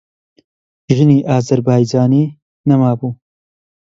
ژنی 0.95 1.17
ئازەربایجانیی 1.29 2.33
نەمابوو. 2.67 3.09